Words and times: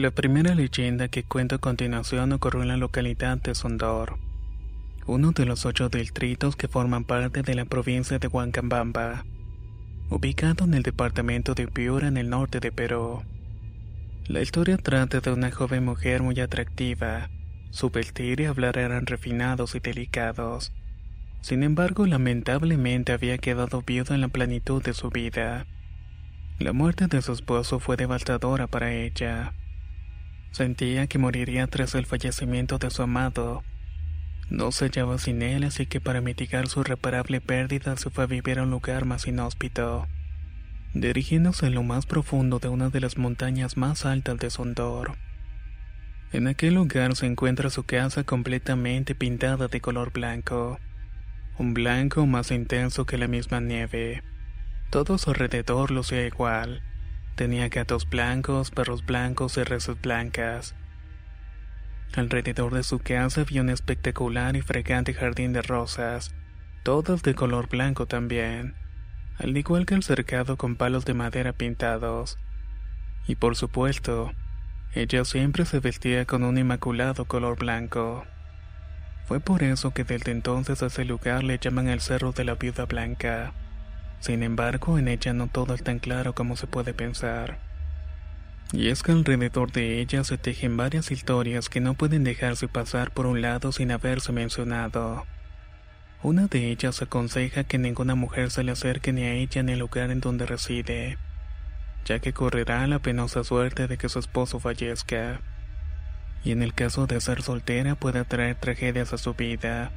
La 0.00 0.10
primera 0.10 0.54
leyenda 0.54 1.08
que 1.08 1.24
cuento 1.24 1.56
a 1.56 1.58
continuación 1.58 2.32
ocurrió 2.32 2.62
en 2.62 2.68
la 2.68 2.78
localidad 2.78 3.36
de 3.36 3.54
Sondor, 3.54 4.16
uno 5.04 5.32
de 5.32 5.44
los 5.44 5.66
ocho 5.66 5.90
distritos 5.90 6.56
que 6.56 6.68
forman 6.68 7.04
parte 7.04 7.42
de 7.42 7.54
la 7.54 7.66
provincia 7.66 8.18
de 8.18 8.26
Huancabamba, 8.26 9.26
ubicado 10.08 10.64
en 10.64 10.72
el 10.72 10.84
departamento 10.84 11.52
de 11.52 11.68
Piura 11.68 12.08
en 12.08 12.16
el 12.16 12.30
norte 12.30 12.60
de 12.60 12.72
Perú. 12.72 13.24
La 14.26 14.40
historia 14.40 14.78
trata 14.78 15.20
de 15.20 15.32
una 15.32 15.50
joven 15.50 15.84
mujer 15.84 16.22
muy 16.22 16.40
atractiva. 16.40 17.28
Su 17.68 17.90
vestir 17.90 18.40
y 18.40 18.46
hablar 18.46 18.78
eran 18.78 19.04
refinados 19.04 19.74
y 19.74 19.80
delicados. 19.80 20.72
Sin 21.42 21.62
embargo, 21.62 22.06
lamentablemente 22.06 23.12
había 23.12 23.36
quedado 23.36 23.82
viuda 23.82 24.14
en 24.14 24.22
la 24.22 24.28
plenitud 24.28 24.82
de 24.82 24.94
su 24.94 25.10
vida. 25.10 25.66
La 26.58 26.72
muerte 26.72 27.06
de 27.06 27.20
su 27.20 27.32
esposo 27.32 27.80
fue 27.80 27.98
devastadora 27.98 28.66
para 28.66 28.94
ella. 28.94 29.52
Sentía 30.50 31.06
que 31.06 31.18
moriría 31.18 31.66
tras 31.68 31.94
el 31.94 32.06
fallecimiento 32.06 32.78
de 32.78 32.90
su 32.90 33.02
amado. 33.02 33.62
No 34.48 34.72
se 34.72 34.86
hallaba 34.86 35.18
sin 35.18 35.42
él, 35.42 35.62
así 35.62 35.86
que 35.86 36.00
para 36.00 36.20
mitigar 36.20 36.66
su 36.66 36.80
irreparable 36.80 37.40
pérdida 37.40 37.96
se 37.96 38.10
fue 38.10 38.24
a 38.24 38.26
vivir 38.26 38.58
a 38.58 38.64
un 38.64 38.70
lugar 38.70 39.04
más 39.04 39.28
inhóspito, 39.28 40.08
dirigiéndose 40.92 41.66
a 41.66 41.70
lo 41.70 41.84
más 41.84 42.04
profundo 42.04 42.58
de 42.58 42.68
una 42.68 42.90
de 42.90 43.00
las 43.00 43.16
montañas 43.16 43.76
más 43.76 44.04
altas 44.04 44.38
de 44.38 44.50
Sondor. 44.50 45.12
En 46.32 46.48
aquel 46.48 46.74
lugar 46.74 47.14
se 47.14 47.26
encuentra 47.26 47.70
su 47.70 47.84
casa 47.84 48.24
completamente 48.24 49.14
pintada 49.14 49.68
de 49.68 49.80
color 49.80 50.12
blanco, 50.12 50.80
un 51.58 51.72
blanco 51.72 52.26
más 52.26 52.50
intenso 52.50 53.06
que 53.06 53.18
la 53.18 53.28
misma 53.28 53.60
nieve. 53.60 54.22
Todo 54.90 55.16
su 55.18 55.30
alrededor 55.30 55.92
lucía 55.92 56.26
igual. 56.26 56.82
Tenía 57.36 57.68
gatos 57.68 58.08
blancos, 58.08 58.70
perros 58.70 59.04
blancos 59.04 59.56
y 59.56 59.62
reses 59.62 60.00
blancas. 60.00 60.74
Alrededor 62.14 62.74
de 62.74 62.82
su 62.82 62.98
casa 62.98 63.42
había 63.42 63.62
un 63.62 63.70
espectacular 63.70 64.56
y 64.56 64.62
fragante 64.62 65.14
jardín 65.14 65.52
de 65.52 65.62
rosas, 65.62 66.34
todas 66.82 67.22
de 67.22 67.34
color 67.34 67.68
blanco 67.68 68.06
también, 68.06 68.74
al 69.38 69.56
igual 69.56 69.86
que 69.86 69.94
el 69.94 70.02
cercado 70.02 70.56
con 70.56 70.76
palos 70.76 71.04
de 71.04 71.14
madera 71.14 71.52
pintados. 71.52 72.38
Y 73.26 73.36
por 73.36 73.54
supuesto, 73.56 74.32
ella 74.92 75.24
siempre 75.24 75.64
se 75.64 75.78
vestía 75.78 76.24
con 76.24 76.42
un 76.42 76.58
inmaculado 76.58 77.26
color 77.26 77.56
blanco. 77.58 78.24
Fue 79.26 79.38
por 79.38 79.62
eso 79.62 79.92
que 79.92 80.02
desde 80.02 80.32
entonces 80.32 80.82
a 80.82 80.86
ese 80.86 81.04
lugar 81.04 81.44
le 81.44 81.58
llaman 81.58 81.88
el 81.88 82.00
Cerro 82.00 82.32
de 82.32 82.42
la 82.42 82.56
Viuda 82.56 82.86
Blanca. 82.86 83.52
Sin 84.20 84.42
embargo, 84.42 84.98
en 84.98 85.08
ella 85.08 85.32
no 85.32 85.48
todo 85.48 85.74
es 85.74 85.82
tan 85.82 85.98
claro 85.98 86.34
como 86.34 86.56
se 86.56 86.66
puede 86.66 86.94
pensar. 86.94 87.58
Y 88.72 88.88
es 88.88 89.02
que 89.02 89.12
alrededor 89.12 89.72
de 89.72 90.00
ella 90.00 90.22
se 90.22 90.38
tejen 90.38 90.76
varias 90.76 91.10
historias 91.10 91.68
que 91.68 91.80
no 91.80 91.94
pueden 91.94 92.22
dejarse 92.22 92.68
pasar 92.68 93.10
por 93.10 93.26
un 93.26 93.40
lado 93.42 93.72
sin 93.72 93.90
haberse 93.90 94.30
mencionado. 94.30 95.26
Una 96.22 96.46
de 96.46 96.70
ellas 96.70 97.00
aconseja 97.02 97.64
que 97.64 97.78
ninguna 97.78 98.14
mujer 98.14 98.50
se 98.50 98.62
le 98.62 98.72
acerque 98.72 99.12
ni 99.12 99.22
a 99.22 99.32
ella 99.32 99.62
ni 99.62 99.72
al 99.72 99.78
lugar 99.78 100.10
en 100.10 100.20
donde 100.20 100.46
reside, 100.46 101.16
ya 102.04 102.18
que 102.18 102.32
correrá 102.32 102.86
la 102.86 102.98
penosa 102.98 103.42
suerte 103.42 103.88
de 103.88 103.96
que 103.96 104.10
su 104.10 104.18
esposo 104.18 104.60
fallezca. 104.60 105.40
Y 106.44 106.52
en 106.52 106.62
el 106.62 106.74
caso 106.74 107.06
de 107.06 107.20
ser 107.20 107.42
soltera 107.42 107.94
puede 107.94 108.24
traer 108.24 108.56
tragedias 108.56 109.12
a 109.14 109.18
su 109.18 109.34
vida, 109.34 109.90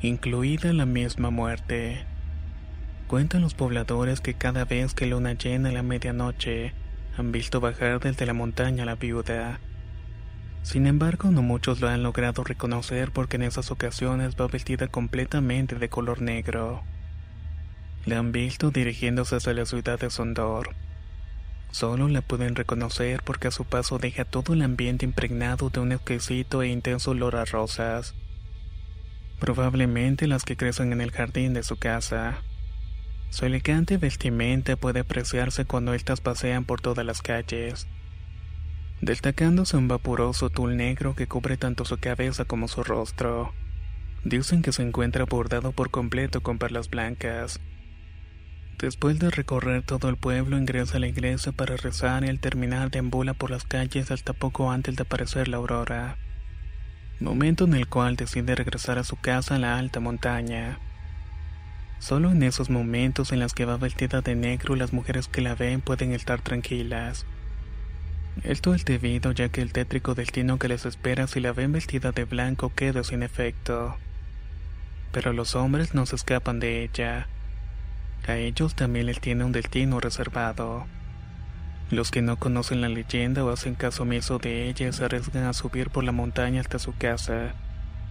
incluida 0.00 0.72
la 0.72 0.86
misma 0.86 1.30
muerte. 1.30 2.06
Cuentan 3.06 3.40
los 3.40 3.54
pobladores 3.54 4.20
que 4.20 4.34
cada 4.34 4.64
vez 4.64 4.92
que 4.92 5.06
luna 5.06 5.34
llena 5.34 5.68
a 5.68 5.72
la 5.72 5.82
medianoche, 5.82 6.72
han 7.16 7.30
visto 7.30 7.60
bajar 7.60 8.00
desde 8.00 8.26
la 8.26 8.32
montaña 8.32 8.82
a 8.82 8.86
la 8.86 8.96
viuda. 8.96 9.60
Sin 10.62 10.88
embargo, 10.88 11.30
no 11.30 11.42
muchos 11.42 11.80
lo 11.80 11.88
han 11.88 12.02
logrado 12.02 12.42
reconocer 12.42 13.12
porque 13.12 13.36
en 13.36 13.42
esas 13.42 13.70
ocasiones 13.70 14.34
va 14.34 14.48
vestida 14.48 14.88
completamente 14.88 15.76
de 15.76 15.88
color 15.88 16.20
negro. 16.20 16.82
La 18.06 18.18
han 18.18 18.32
visto 18.32 18.72
dirigiéndose 18.72 19.36
hacia 19.36 19.54
la 19.54 19.66
ciudad 19.66 20.00
de 20.00 20.10
Sondor. 20.10 20.74
Solo 21.70 22.08
la 22.08 22.22
pueden 22.22 22.56
reconocer 22.56 23.22
porque 23.22 23.48
a 23.48 23.52
su 23.52 23.64
paso 23.64 23.98
deja 23.98 24.24
todo 24.24 24.54
el 24.54 24.62
ambiente 24.62 25.04
impregnado 25.04 25.70
de 25.70 25.78
un 25.78 25.92
exquisito 25.92 26.62
e 26.62 26.68
intenso 26.68 27.12
olor 27.12 27.36
a 27.36 27.44
rosas. 27.44 28.14
Probablemente 29.38 30.26
las 30.26 30.44
que 30.44 30.56
crecen 30.56 30.92
en 30.92 31.00
el 31.00 31.12
jardín 31.12 31.54
de 31.54 31.62
su 31.62 31.76
casa. 31.76 32.38
Su 33.30 33.44
elegante 33.44 33.98
vestimenta 33.98 34.76
puede 34.76 35.00
apreciarse 35.00 35.64
cuando 35.64 35.94
estas 35.94 36.20
pasean 36.20 36.64
por 36.64 36.80
todas 36.80 37.04
las 37.04 37.22
calles, 37.22 37.86
destacándose 39.00 39.76
un 39.76 39.88
vapuroso 39.88 40.48
tul 40.48 40.76
negro 40.76 41.14
que 41.14 41.26
cubre 41.26 41.56
tanto 41.56 41.84
su 41.84 41.98
cabeza 41.98 42.44
como 42.44 42.68
su 42.68 42.82
rostro. 42.82 43.52
Dicen 44.24 44.62
que 44.62 44.72
se 44.72 44.82
encuentra 44.82 45.24
bordado 45.24 45.72
por 45.72 45.90
completo 45.90 46.40
con 46.40 46.58
perlas 46.58 46.88
blancas. 46.88 47.60
Después 48.78 49.18
de 49.18 49.30
recorrer 49.30 49.82
todo 49.82 50.08
el 50.08 50.16
pueblo, 50.16 50.58
ingresa 50.58 50.98
a 50.98 51.00
la 51.00 51.06
iglesia 51.06 51.52
para 51.52 51.76
rezar 51.76 52.24
y 52.24 52.28
al 52.28 52.40
terminar 52.40 52.90
deambula 52.90 53.32
por 53.32 53.50
las 53.50 53.64
calles 53.64 54.10
hasta 54.10 54.34
poco 54.34 54.70
antes 54.70 54.96
de 54.96 55.02
aparecer 55.02 55.48
la 55.48 55.56
aurora. 55.56 56.18
Momento 57.18 57.64
en 57.64 57.74
el 57.74 57.88
cual 57.88 58.16
decide 58.16 58.54
regresar 58.54 58.98
a 58.98 59.04
su 59.04 59.16
casa 59.16 59.54
en 59.54 59.62
la 59.62 59.78
alta 59.78 60.00
montaña. 60.00 60.78
Solo 61.98 62.30
en 62.30 62.42
esos 62.42 62.70
momentos 62.70 63.32
en 63.32 63.40
los 63.40 63.54
que 63.54 63.64
va 63.64 63.78
vestida 63.78 64.20
de 64.20 64.34
negro 64.34 64.76
las 64.76 64.92
mujeres 64.92 65.28
que 65.28 65.40
la 65.40 65.54
ven 65.54 65.80
pueden 65.80 66.12
estar 66.12 66.40
tranquilas. 66.40 67.26
Esto 68.44 68.74
es 68.74 68.84
debido 68.84 69.32
ya 69.32 69.48
que 69.48 69.62
el 69.62 69.72
tétrico 69.72 70.14
destino 70.14 70.58
que 70.58 70.68
les 70.68 70.84
espera 70.84 71.26
si 71.26 71.40
la 71.40 71.52
ven 71.52 71.72
vestida 71.72 72.12
de 72.12 72.24
blanco 72.24 72.70
queda 72.74 73.02
sin 73.02 73.22
efecto. 73.22 73.96
Pero 75.10 75.32
los 75.32 75.54
hombres 75.54 75.94
no 75.94 76.04
se 76.04 76.16
escapan 76.16 76.60
de 76.60 76.84
ella. 76.84 77.28
A 78.26 78.36
ellos 78.36 78.74
también 78.74 79.06
les 79.06 79.20
tiene 79.20 79.44
un 79.44 79.52
destino 79.52 80.00
reservado. 80.00 80.86
Los 81.90 82.10
que 82.10 82.20
no 82.20 82.36
conocen 82.36 82.82
la 82.82 82.88
leyenda 82.88 83.44
o 83.44 83.50
hacen 83.50 83.74
caso 83.74 84.02
omiso 84.02 84.38
de 84.38 84.68
ella 84.68 84.92
se 84.92 85.04
arriesgan 85.04 85.44
a 85.44 85.52
subir 85.54 85.88
por 85.90 86.04
la 86.04 86.12
montaña 86.12 86.60
hasta 86.60 86.78
su 86.78 86.94
casa. 86.94 87.54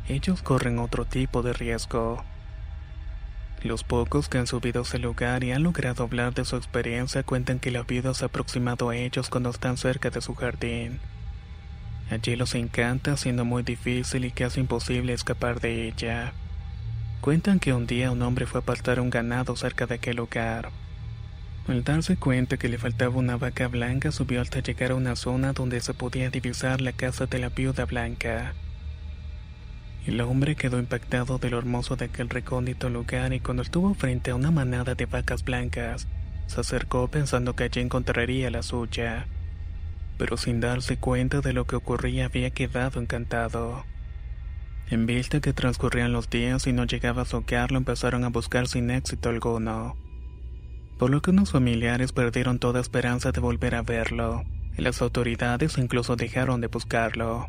Ellos 0.07 0.41
corren 0.41 0.79
otro 0.79 1.05
tipo 1.05 1.43
de 1.43 1.53
riesgo. 1.53 2.23
Los 3.63 3.83
pocos 3.83 4.29
que 4.29 4.37
han 4.37 4.47
subido 4.47 4.81
a 4.81 4.83
ese 4.83 4.99
lugar 4.99 5.43
y 5.43 5.51
han 5.51 5.63
logrado 5.63 6.03
hablar 6.03 6.33
de 6.33 6.45
su 6.45 6.55
experiencia 6.55 7.23
cuentan 7.23 7.59
que 7.59 7.71
la 7.71 7.83
viuda 7.83 8.13
se 8.13 8.25
ha 8.25 8.27
aproximado 8.27 8.89
a 8.89 8.95
ellos 8.95 9.29
cuando 9.29 9.49
están 9.49 9.77
cerca 9.77 10.09
de 10.09 10.21
su 10.21 10.35
jardín. 10.35 10.99
Allí 12.11 12.35
los 12.35 12.53
encanta, 12.53 13.17
siendo 13.17 13.45
muy 13.45 13.63
difícil 13.63 14.25
y 14.25 14.31
casi 14.31 14.59
imposible 14.59 15.13
escapar 15.13 15.59
de 15.59 15.87
ella. 15.87 16.33
Cuentan 17.21 17.59
que 17.59 17.73
un 17.73 17.87
día 17.87 18.11
un 18.11 18.21
hombre 18.21 18.45
fue 18.45 18.59
a 18.59 18.63
pastar 18.63 18.99
un 18.99 19.09
ganado 19.09 19.55
cerca 19.55 19.87
de 19.87 19.95
aquel 19.95 20.17
lugar. 20.17 20.69
Al 21.67 21.83
darse 21.83 22.15
cuenta 22.15 22.57
que 22.57 22.69
le 22.69 22.77
faltaba 22.77 23.15
una 23.15 23.37
vaca 23.37 23.67
blanca, 23.67 24.11
subió 24.11 24.41
hasta 24.41 24.59
llegar 24.59 24.91
a 24.91 24.95
una 24.95 25.15
zona 25.15 25.53
donde 25.53 25.81
se 25.81 25.95
podía 25.95 26.29
divisar 26.29 26.81
la 26.81 26.91
casa 26.93 27.25
de 27.25 27.39
la 27.39 27.49
viuda 27.49 27.85
blanca. 27.85 28.53
El 30.05 30.21
hombre 30.21 30.55
quedó 30.55 30.77
impactado 30.77 31.39
de 31.39 31.49
lo 31.49 31.57
hermoso 31.57 31.95
de 31.95 32.05
aquel 32.05 32.29
recóndito 32.29 32.89
lugar 32.89 33.33
y 33.33 33.39
cuando 33.39 33.63
estuvo 33.63 33.95
frente 33.95 34.31
a 34.31 34.35
una 34.35 34.51
manada 34.51 34.93
de 34.93 35.07
vacas 35.07 35.43
blancas, 35.43 36.07
se 36.45 36.61
acercó 36.61 37.07
pensando 37.07 37.55
que 37.55 37.63
allí 37.63 37.81
encontraría 37.81 38.51
la 38.51 38.61
suya. 38.61 39.25
Pero 40.19 40.37
sin 40.37 40.59
darse 40.59 40.97
cuenta 40.97 41.41
de 41.41 41.53
lo 41.53 41.65
que 41.65 41.75
ocurría 41.75 42.25
había 42.25 42.51
quedado 42.51 43.01
encantado. 43.01 43.83
En 44.91 45.07
vista 45.07 45.39
que 45.39 45.53
transcurrían 45.53 46.13
los 46.13 46.29
días 46.29 46.67
y 46.67 46.73
no 46.73 46.85
llegaba 46.85 47.23
a 47.23 47.25
soquearlo, 47.25 47.79
empezaron 47.79 48.23
a 48.23 48.29
buscar 48.29 48.67
sin 48.67 48.91
éxito 48.91 49.29
alguno. 49.29 49.97
Por 50.99 51.09
lo 51.09 51.23
que 51.23 51.31
unos 51.31 51.51
familiares 51.51 52.11
perdieron 52.11 52.59
toda 52.59 52.79
esperanza 52.79 53.31
de 53.31 53.41
volver 53.41 53.73
a 53.73 53.81
verlo, 53.81 54.43
y 54.77 54.83
las 54.83 55.01
autoridades 55.01 55.79
incluso 55.79 56.15
dejaron 56.15 56.61
de 56.61 56.67
buscarlo. 56.67 57.47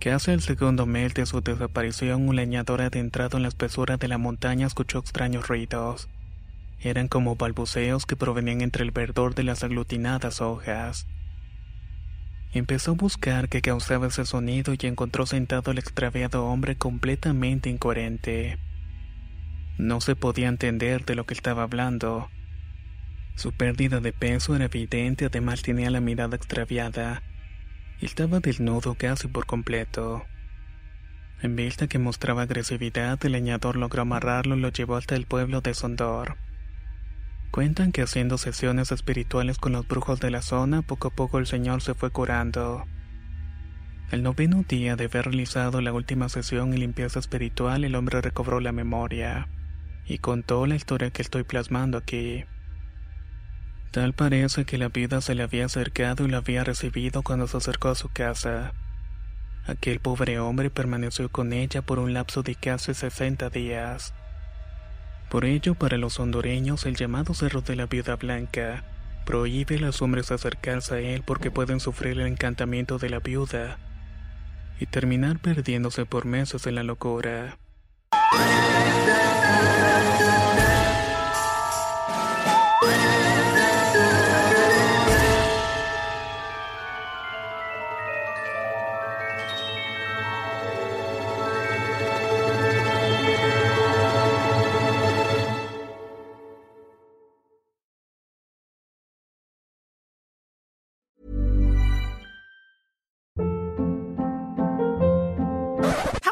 Casi 0.00 0.30
el 0.30 0.42
segundo 0.42 0.86
mes 0.86 1.12
de 1.14 1.26
su 1.26 1.40
desaparición, 1.40 2.28
un 2.28 2.36
leñador 2.36 2.82
adentrado 2.82 3.36
en 3.36 3.42
la 3.42 3.48
espesura 3.48 3.96
de 3.96 4.06
la 4.06 4.16
montaña 4.16 4.68
escuchó 4.68 5.00
extraños 5.00 5.48
ruidos. 5.48 6.08
Eran 6.80 7.08
como 7.08 7.34
balbuceos 7.34 8.06
que 8.06 8.14
provenían 8.14 8.60
entre 8.60 8.84
el 8.84 8.92
verdor 8.92 9.34
de 9.34 9.42
las 9.42 9.64
aglutinadas 9.64 10.40
hojas. 10.40 11.08
Empezó 12.52 12.92
a 12.92 12.94
buscar 12.94 13.48
qué 13.48 13.60
causaba 13.60 14.06
ese 14.06 14.24
sonido 14.24 14.72
y 14.72 14.86
encontró 14.86 15.26
sentado 15.26 15.72
el 15.72 15.78
extraviado 15.78 16.46
hombre 16.46 16.76
completamente 16.76 17.68
incoherente. 17.68 18.56
No 19.78 20.00
se 20.00 20.14
podía 20.14 20.46
entender 20.46 21.04
de 21.04 21.16
lo 21.16 21.26
que 21.26 21.34
estaba 21.34 21.64
hablando. 21.64 22.30
Su 23.34 23.52
pérdida 23.52 23.98
de 23.98 24.12
peso 24.12 24.54
era 24.54 24.66
evidente, 24.66 25.26
además 25.26 25.62
tenía 25.62 25.90
la 25.90 26.00
mirada 26.00 26.36
extraviada. 26.36 27.22
Estaba 28.00 28.38
desnudo 28.38 28.94
casi 28.94 29.26
por 29.26 29.46
completo. 29.46 30.24
En 31.42 31.56
vista 31.56 31.88
que 31.88 31.98
mostraba 31.98 32.42
agresividad, 32.42 33.18
el 33.24 33.32
leñador 33.32 33.74
logró 33.74 34.02
amarrarlo 34.02 34.56
y 34.56 34.60
lo 34.60 34.68
llevó 34.68 34.94
hasta 34.94 35.16
el 35.16 35.26
pueblo 35.26 35.62
de 35.62 35.74
Sondor. 35.74 36.36
Cuentan 37.50 37.90
que 37.90 38.02
haciendo 38.02 38.38
sesiones 38.38 38.92
espirituales 38.92 39.58
con 39.58 39.72
los 39.72 39.88
brujos 39.88 40.20
de 40.20 40.30
la 40.30 40.42
zona, 40.42 40.82
poco 40.82 41.08
a 41.08 41.10
poco 41.10 41.38
el 41.38 41.46
señor 41.48 41.82
se 41.82 41.94
fue 41.94 42.10
curando. 42.10 42.84
El 44.12 44.22
noveno 44.22 44.62
día 44.62 44.94
de 44.94 45.06
haber 45.06 45.24
realizado 45.24 45.80
la 45.80 45.92
última 45.92 46.28
sesión 46.28 46.72
y 46.74 46.76
limpieza 46.76 47.18
espiritual, 47.18 47.82
el 47.82 47.96
hombre 47.96 48.20
recobró 48.20 48.60
la 48.60 48.70
memoria 48.70 49.48
y 50.06 50.18
contó 50.18 50.66
la 50.66 50.76
historia 50.76 51.10
que 51.10 51.22
estoy 51.22 51.42
plasmando 51.42 51.98
aquí. 51.98 52.44
Tal 53.90 54.12
parece 54.12 54.64
que 54.64 54.76
la 54.76 54.88
vida 54.88 55.20
se 55.20 55.34
le 55.34 55.42
había 55.42 55.64
acercado 55.64 56.26
y 56.26 56.30
la 56.30 56.38
había 56.38 56.62
recibido 56.62 57.22
cuando 57.22 57.46
se 57.46 57.56
acercó 57.56 57.88
a 57.88 57.94
su 57.94 58.08
casa. 58.10 58.74
Aquel 59.66 60.00
pobre 60.00 60.38
hombre 60.38 60.70
permaneció 60.70 61.30
con 61.30 61.52
ella 61.52 61.82
por 61.82 61.98
un 61.98 62.12
lapso 62.12 62.42
de 62.42 62.54
casi 62.54 62.94
60 62.94 63.50
días. 63.50 64.14
Por 65.30 65.44
ello, 65.44 65.74
para 65.74 65.98
los 65.98 66.20
hondureños, 66.20 66.86
el 66.86 66.96
llamado 66.96 67.34
Cerro 67.34 67.60
de 67.60 67.76
la 67.76 67.86
Viuda 67.86 68.16
Blanca 68.16 68.84
prohíbe 69.26 69.76
a 69.76 69.80
los 69.80 70.00
hombres 70.00 70.30
acercarse 70.32 70.94
a 70.94 71.00
él 71.00 71.22
porque 71.22 71.50
pueden 71.50 71.80
sufrir 71.80 72.18
el 72.18 72.26
encantamiento 72.26 72.98
de 72.98 73.10
la 73.10 73.20
viuda 73.20 73.78
y 74.80 74.86
terminar 74.86 75.38
perdiéndose 75.38 76.06
por 76.06 76.24
meses 76.24 76.66
en 76.66 76.76
la 76.76 76.82
locura. 76.82 77.58